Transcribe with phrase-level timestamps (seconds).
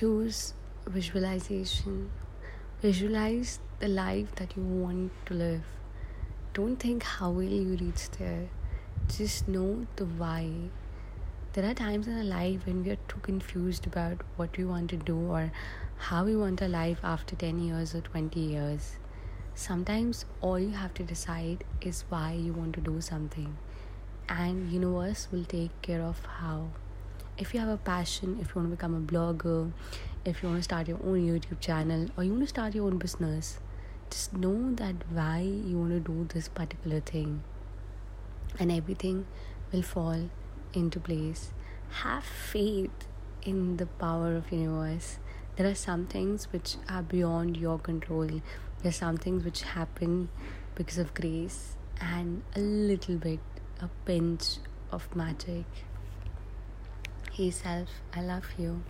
[0.00, 0.54] choose
[0.86, 2.10] visualization.
[2.80, 5.64] Visualize the life that you want to live.
[6.54, 8.48] Don't think how will you reach there.
[9.14, 10.48] Just know the why.
[11.52, 14.88] There are times in our life when we are too confused about what we want
[14.88, 15.52] to do or
[15.98, 18.96] how we want our life after 10 years or 20 years.
[19.54, 23.58] Sometimes all you have to decide is why you want to do something
[24.30, 26.68] and universe will take care of how
[27.40, 29.72] if you have a passion if you want to become a blogger
[30.24, 32.86] if you want to start your own youtube channel or you want to start your
[32.86, 33.58] own business
[34.10, 37.42] just know that why you want to do this particular thing.
[38.58, 39.26] And everything
[39.72, 40.28] will fall
[40.74, 41.52] into place.
[42.02, 42.90] Have faith
[43.42, 45.18] in the power of universe.
[45.56, 48.26] There are some things which are beyond your control.
[48.26, 50.28] There are some things which happen
[50.74, 53.40] because of grace and a little bit
[53.80, 54.56] a pinch
[54.90, 55.66] of magic
[57.44, 57.88] himself.
[58.12, 58.82] I love you.